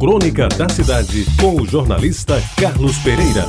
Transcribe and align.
Crônica 0.00 0.48
da 0.48 0.66
Cidade, 0.66 1.26
com 1.38 1.60
o 1.60 1.66
jornalista 1.66 2.42
Carlos 2.56 2.96
Pereira. 3.00 3.44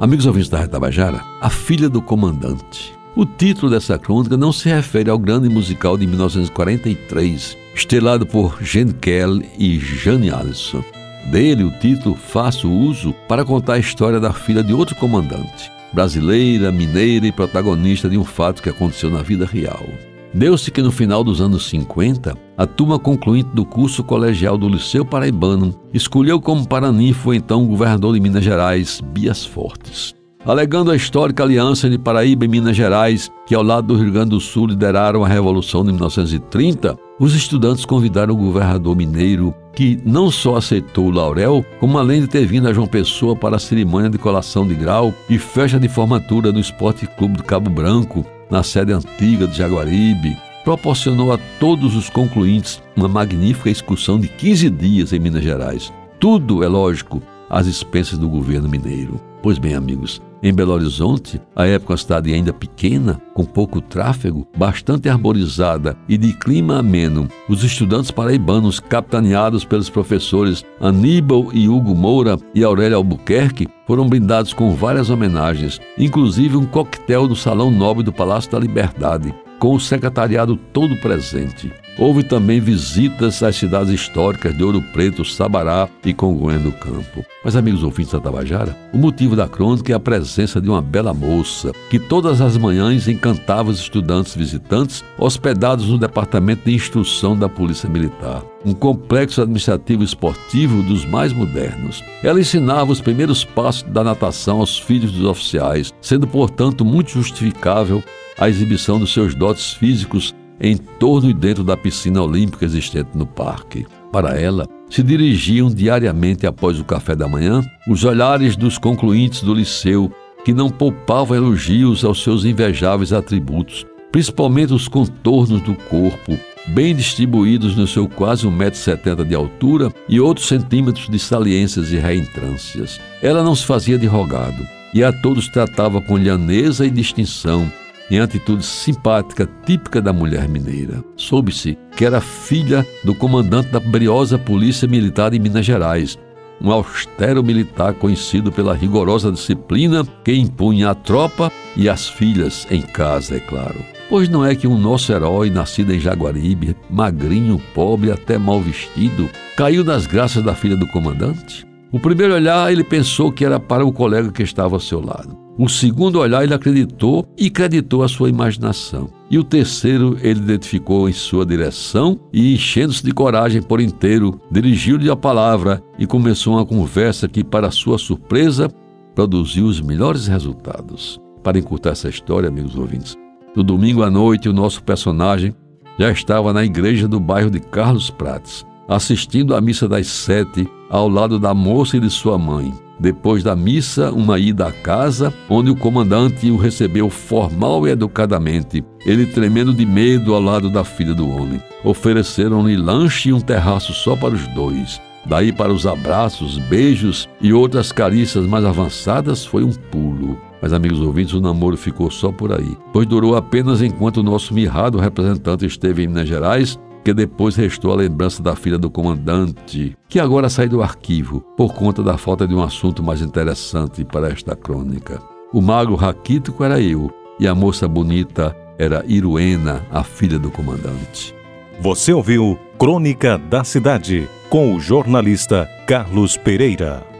Amigos 0.00 0.26
ouvintes 0.26 0.48
da 0.48 0.66
Tabajara, 0.66 1.22
A 1.40 1.48
Filha 1.48 1.88
do 1.88 2.02
Comandante. 2.02 2.98
O 3.14 3.24
título 3.24 3.70
dessa 3.70 3.96
crônica 4.00 4.36
não 4.36 4.52
se 4.52 4.68
refere 4.68 5.08
ao 5.08 5.16
grande 5.16 5.48
musical 5.48 5.96
de 5.96 6.08
1943, 6.08 7.56
estrelado 7.72 8.26
por 8.26 8.60
Gene 8.60 8.94
Kelly 8.94 9.48
e 9.56 9.78
Jane 9.78 10.28
Allison. 10.28 10.82
Dele, 11.30 11.62
o 11.62 11.70
título 11.78 12.16
Faço 12.16 12.68
Uso 12.68 13.14
para 13.28 13.44
contar 13.44 13.74
a 13.74 13.78
história 13.78 14.18
da 14.18 14.32
filha 14.32 14.64
de 14.64 14.74
outro 14.74 14.96
comandante, 14.96 15.70
brasileira, 15.92 16.72
mineira 16.72 17.28
e 17.28 17.30
protagonista 17.30 18.08
de 18.08 18.18
um 18.18 18.24
fato 18.24 18.60
que 18.60 18.70
aconteceu 18.70 19.08
na 19.08 19.22
vida 19.22 19.46
real. 19.46 19.86
Deu-se 20.34 20.70
que 20.70 20.80
no 20.80 20.90
final 20.90 21.22
dos 21.22 21.42
anos 21.42 21.68
50, 21.68 22.34
a 22.56 22.66
turma 22.66 22.98
concluinte 22.98 23.50
do 23.52 23.66
curso 23.66 24.02
colegial 24.02 24.56
do 24.56 24.66
Liceu 24.66 25.04
Paraibano 25.04 25.74
escolheu 25.92 26.40
como 26.40 26.66
paraninfo 26.66 27.30
o 27.30 27.34
então 27.34 27.66
governador 27.66 28.14
de 28.14 28.20
Minas 28.20 28.42
Gerais, 28.42 29.02
Bias 29.12 29.44
Fortes. 29.44 30.14
Alegando 30.44 30.90
a 30.90 30.96
histórica 30.96 31.44
aliança 31.44 31.88
de 31.88 31.96
Paraíba 31.98 32.44
e 32.44 32.48
Minas 32.48 32.76
Gerais, 32.76 33.30
que 33.46 33.54
ao 33.54 33.62
lado 33.62 33.88
do 33.88 34.02
Rio 34.02 34.10
Grande 34.10 34.30
do 34.30 34.40
Sul 34.40 34.66
lideraram 34.66 35.22
a 35.22 35.28
Revolução 35.28 35.84
de 35.84 35.92
1930, 35.92 36.98
os 37.20 37.34
estudantes 37.34 37.84
convidaram 37.84 38.34
o 38.34 38.36
governador 38.36 38.96
mineiro, 38.96 39.54
que 39.72 40.00
não 40.04 40.30
só 40.32 40.56
aceitou 40.56 41.06
o 41.06 41.10
laurel, 41.12 41.64
como 41.78 41.96
além 41.96 42.22
de 42.22 42.26
ter 42.26 42.44
vindo 42.44 42.66
a 42.66 42.72
João 42.72 42.88
Pessoa 42.88 43.36
para 43.36 43.56
a 43.56 43.60
cerimônia 43.60 44.10
de 44.10 44.18
colação 44.18 44.66
de 44.66 44.74
grau 44.74 45.14
e 45.30 45.38
festa 45.38 45.78
de 45.78 45.88
formatura 45.88 46.50
no 46.50 46.58
Esporte 46.58 47.06
Clube 47.06 47.36
do 47.36 47.44
Cabo 47.44 47.70
Branco, 47.70 48.26
na 48.52 48.62
sede 48.62 48.92
antiga 48.92 49.46
de 49.46 49.56
Jaguaribe, 49.56 50.36
proporcionou 50.62 51.32
a 51.32 51.38
todos 51.58 51.96
os 51.96 52.10
concluintes 52.10 52.82
uma 52.94 53.08
magnífica 53.08 53.70
excursão 53.70 54.20
de 54.20 54.28
15 54.28 54.68
dias 54.68 55.12
em 55.14 55.18
Minas 55.18 55.42
Gerais. 55.42 55.90
Tudo, 56.20 56.62
é 56.62 56.68
lógico, 56.68 57.22
às 57.48 57.66
expensas 57.66 58.18
do 58.18 58.28
governo 58.28 58.68
mineiro. 58.68 59.18
Pois 59.42 59.56
bem, 59.56 59.74
amigos, 59.74 60.20
em 60.42 60.52
Belo 60.52 60.72
Horizonte, 60.72 61.40
a 61.54 61.66
época 61.66 61.92
uma 61.92 61.96
cidade 61.96 62.34
ainda 62.34 62.52
pequena, 62.52 63.20
com 63.32 63.44
pouco 63.44 63.80
tráfego, 63.80 64.46
bastante 64.56 65.08
arborizada 65.08 65.96
e 66.08 66.18
de 66.18 66.32
clima 66.32 66.78
ameno, 66.78 67.28
os 67.48 67.62
estudantes 67.62 68.10
paraibanos, 68.10 68.80
capitaneados 68.80 69.64
pelos 69.64 69.88
professores 69.88 70.64
Aníbal 70.80 71.50
e 71.52 71.68
Hugo 71.68 71.94
Moura 71.94 72.36
e 72.54 72.64
Aurélio 72.64 72.96
Albuquerque, 72.96 73.68
foram 73.86 74.08
brindados 74.08 74.52
com 74.52 74.74
várias 74.74 75.10
homenagens, 75.10 75.80
inclusive 75.96 76.56
um 76.56 76.66
coquetel 76.66 77.28
no 77.28 77.36
Salão 77.36 77.70
Nobre 77.70 78.02
do 78.02 78.12
Palácio 78.12 78.50
da 78.50 78.58
Liberdade, 78.58 79.32
com 79.58 79.74
o 79.74 79.80
secretariado 79.80 80.56
todo 80.56 80.96
presente. 80.96 81.81
Houve 81.98 82.22
também 82.22 82.58
visitas 82.58 83.42
às 83.42 83.56
cidades 83.56 83.92
históricas 83.92 84.56
de 84.56 84.64
Ouro 84.64 84.80
Preto, 84.92 85.24
Sabará 85.24 85.88
e 86.04 86.14
Congonha 86.14 86.58
do 86.58 86.72
Campo. 86.72 87.24
Mas, 87.44 87.54
amigos 87.54 87.82
ouvintes 87.82 88.12
da 88.12 88.20
Tabajara, 88.20 88.76
o 88.94 88.98
motivo 88.98 89.36
da 89.36 89.46
crônica 89.46 89.92
é 89.92 89.94
a 89.94 90.00
presença 90.00 90.60
de 90.60 90.70
uma 90.70 90.80
bela 90.80 91.12
moça 91.12 91.70
que 91.90 91.98
todas 91.98 92.40
as 92.40 92.56
manhãs 92.56 93.08
encantava 93.08 93.70
os 93.70 93.78
estudantes 93.78 94.34
visitantes 94.34 95.04
hospedados 95.18 95.88
no 95.88 95.98
Departamento 95.98 96.64
de 96.64 96.74
Instrução 96.74 97.36
da 97.36 97.48
Polícia 97.48 97.88
Militar, 97.88 98.42
um 98.64 98.72
complexo 98.72 99.42
administrativo 99.42 100.02
esportivo 100.02 100.82
dos 100.82 101.04
mais 101.04 101.32
modernos. 101.32 102.02
Ela 102.22 102.40
ensinava 102.40 102.92
os 102.92 103.00
primeiros 103.00 103.44
passos 103.44 103.82
da 103.82 104.02
natação 104.02 104.60
aos 104.60 104.78
filhos 104.78 105.12
dos 105.12 105.24
oficiais, 105.24 105.92
sendo, 106.00 106.26
portanto, 106.26 106.84
muito 106.84 107.10
justificável 107.10 108.02
a 108.38 108.48
exibição 108.48 108.98
dos 108.98 109.12
seus 109.12 109.34
dotes 109.34 109.74
físicos 109.74 110.34
em 110.62 110.76
torno 110.76 111.28
e 111.28 111.34
dentro 111.34 111.64
da 111.64 111.76
piscina 111.76 112.22
olímpica 112.22 112.64
existente 112.64 113.10
no 113.14 113.26
parque. 113.26 113.84
Para 114.12 114.40
ela, 114.40 114.68
se 114.88 115.02
dirigiam 115.02 115.68
diariamente 115.68 116.46
após 116.46 116.78
o 116.78 116.84
café 116.84 117.16
da 117.16 117.26
manhã 117.26 117.62
os 117.88 118.04
olhares 118.04 118.54
dos 118.54 118.78
concluintes 118.78 119.42
do 119.42 119.52
liceu, 119.52 120.12
que 120.44 120.54
não 120.54 120.70
poupavam 120.70 121.36
elogios 121.36 122.04
aos 122.04 122.22
seus 122.22 122.44
invejáveis 122.44 123.12
atributos, 123.12 123.84
principalmente 124.12 124.72
os 124.72 124.86
contornos 124.86 125.60
do 125.62 125.74
corpo, 125.74 126.38
bem 126.68 126.94
distribuídos 126.94 127.74
no 127.74 127.86
seu 127.86 128.06
quase 128.06 128.46
1,70m 128.46 129.24
de 129.24 129.34
altura 129.34 129.92
e 130.08 130.20
outros 130.20 130.46
centímetros 130.46 131.08
de 131.08 131.18
saliências 131.18 131.90
e 131.90 131.96
reentrâncias. 131.96 133.00
Ela 133.20 133.42
não 133.42 133.54
se 133.54 133.64
fazia 133.64 133.98
de 133.98 134.06
rogado, 134.06 134.62
e 134.94 135.02
a 135.02 135.12
todos 135.12 135.48
tratava 135.48 136.00
com 136.00 136.16
lhaneza 136.16 136.86
e 136.86 136.90
distinção, 136.90 137.70
em 138.12 138.20
atitude 138.20 138.62
simpática 138.62 139.48
típica 139.64 139.98
da 139.98 140.12
mulher 140.12 140.46
mineira. 140.46 141.02
Soube-se 141.16 141.78
que 141.96 142.04
era 142.04 142.20
filha 142.20 142.86
do 143.02 143.14
comandante 143.14 143.70
da 143.70 143.80
briosa 143.80 144.38
Polícia 144.38 144.86
Militar 144.86 145.30
de 145.30 145.38
Minas 145.38 145.64
Gerais, 145.64 146.18
um 146.60 146.70
austero 146.70 147.42
militar 147.42 147.94
conhecido 147.94 148.52
pela 148.52 148.74
rigorosa 148.74 149.32
disciplina 149.32 150.06
que 150.22 150.34
impunha 150.34 150.90
à 150.90 150.94
tropa 150.94 151.50
e 151.74 151.88
às 151.88 152.06
filhas 152.06 152.66
em 152.70 152.82
casa, 152.82 153.36
é 153.36 153.40
claro. 153.40 153.82
Pois 154.10 154.28
não 154.28 154.44
é 154.44 154.54
que 154.54 154.68
um 154.68 154.76
nosso 154.76 155.10
herói, 155.10 155.48
nascido 155.48 155.94
em 155.94 155.98
Jaguaribe, 155.98 156.76
magrinho, 156.90 157.58
pobre, 157.74 158.12
até 158.12 158.36
mal 158.36 158.60
vestido, 158.60 159.26
caiu 159.56 159.82
nas 159.82 160.06
graças 160.06 160.44
da 160.44 160.54
filha 160.54 160.76
do 160.76 160.86
comandante? 160.88 161.66
O 161.90 161.98
primeiro 161.98 162.34
olhar 162.34 162.70
ele 162.70 162.84
pensou 162.84 163.32
que 163.32 163.42
era 163.42 163.58
para 163.58 163.86
o 163.86 163.92
colega 163.92 164.30
que 164.30 164.42
estava 164.42 164.76
ao 164.76 164.80
seu 164.80 165.00
lado. 165.00 165.41
O 165.58 165.68
segundo 165.68 166.18
olhar 166.18 166.42
ele 166.42 166.54
acreditou 166.54 167.26
e 167.36 167.50
creditou 167.50 168.02
a 168.02 168.08
sua 168.08 168.28
imaginação. 168.28 169.10
E 169.30 169.38
o 169.38 169.44
terceiro 169.44 170.16
ele 170.22 170.40
identificou 170.40 171.08
em 171.08 171.12
sua 171.12 171.44
direção 171.44 172.18
e, 172.32 172.54
enchendo-se 172.54 173.04
de 173.04 173.12
coragem 173.12 173.60
por 173.60 173.80
inteiro, 173.80 174.40
dirigiu-lhe 174.50 175.10
a 175.10 175.16
palavra 175.16 175.82
e 175.98 176.06
começou 176.06 176.54
uma 176.54 176.64
conversa 176.64 177.28
que, 177.28 177.44
para 177.44 177.70
sua 177.70 177.98
surpresa, 177.98 178.68
produziu 179.14 179.66
os 179.66 179.80
melhores 179.80 180.26
resultados. 180.26 181.20
Para 181.42 181.58
encurtar 181.58 181.90
essa 181.90 182.08
história, 182.08 182.48
amigos 182.48 182.76
ouvintes, 182.76 183.16
no 183.54 183.62
domingo 183.62 184.02
à 184.02 184.10
noite 184.10 184.48
o 184.48 184.52
nosso 184.52 184.82
personagem 184.82 185.54
já 185.98 186.10
estava 186.10 186.52
na 186.52 186.64
igreja 186.64 187.06
do 187.06 187.20
bairro 187.20 187.50
de 187.50 187.60
Carlos 187.60 188.10
Prates, 188.10 188.64
assistindo 188.88 189.54
à 189.54 189.60
missa 189.60 189.88
das 189.88 190.06
sete 190.06 190.68
ao 190.90 191.08
lado 191.08 191.38
da 191.38 191.54
moça 191.54 191.96
e 191.96 192.00
de 192.00 192.10
sua 192.10 192.38
mãe. 192.38 192.72
Depois 193.00 193.42
da 193.42 193.56
missa, 193.56 194.12
uma 194.12 194.38
ida 194.38 194.68
à 194.68 194.72
casa, 194.72 195.34
onde 195.48 195.70
o 195.70 195.76
comandante 195.76 196.50
o 196.50 196.56
recebeu 196.56 197.10
formal 197.10 197.86
e 197.86 197.90
educadamente, 197.90 198.84
ele 199.04 199.26
tremendo 199.26 199.74
de 199.74 199.84
medo 199.84 200.34
ao 200.34 200.40
lado 200.40 200.70
da 200.70 200.84
filha 200.84 201.12
do 201.12 201.28
homem. 201.28 201.60
Ofereceram-lhe 201.82 202.76
lanche 202.76 203.30
e 203.30 203.32
um 203.32 203.40
terraço 203.40 203.92
só 203.92 204.14
para 204.14 204.34
os 204.34 204.46
dois. 204.48 205.00
Daí 205.24 205.52
para 205.52 205.72
os 205.72 205.86
abraços, 205.86 206.58
beijos 206.58 207.28
e 207.40 207.52
outras 207.52 207.90
carícias 207.90 208.46
mais 208.46 208.64
avançadas 208.64 209.44
foi 209.44 209.64
um 209.64 209.72
pulo. 209.72 210.38
Mas, 210.60 210.72
amigos 210.72 211.00
ouvintes, 211.00 211.34
o 211.34 211.40
namoro 211.40 211.76
ficou 211.76 212.08
só 212.08 212.30
por 212.30 212.52
aí, 212.52 212.76
pois 212.92 213.06
durou 213.06 213.34
apenas 213.34 213.82
enquanto 213.82 214.18
o 214.18 214.22
nosso 214.22 214.54
mirrado 214.54 214.98
representante 214.98 215.66
esteve 215.66 216.04
em 216.04 216.06
Minas 216.06 216.28
Gerais 216.28 216.78
que 217.04 217.12
depois 217.12 217.56
restou 217.56 217.92
a 217.92 217.96
lembrança 217.96 218.42
da 218.42 218.54
filha 218.54 218.78
do 218.78 218.90
comandante, 218.90 219.96
que 220.08 220.20
agora 220.20 220.48
sai 220.48 220.68
do 220.68 220.82
arquivo 220.82 221.40
por 221.56 221.74
conta 221.74 222.02
da 222.02 222.16
falta 222.16 222.46
de 222.46 222.54
um 222.54 222.62
assunto 222.62 223.02
mais 223.02 223.20
interessante 223.20 224.04
para 224.04 224.28
esta 224.28 224.54
crônica. 224.54 225.20
O 225.52 225.60
magro 225.60 225.94
raquítico 225.94 226.64
era 226.64 226.80
eu 226.80 227.10
e 227.38 227.46
a 227.46 227.54
moça 227.54 227.86
bonita 227.86 228.56
era 228.78 229.04
Iruena, 229.06 229.84
a 229.90 230.02
filha 230.02 230.38
do 230.38 230.50
comandante. 230.50 231.34
Você 231.80 232.12
ouviu 232.12 232.58
Crônica 232.78 233.38
da 233.38 233.64
Cidade 233.64 234.28
com 234.48 234.74
o 234.74 234.80
jornalista 234.80 235.68
Carlos 235.86 236.36
Pereira. 236.36 237.11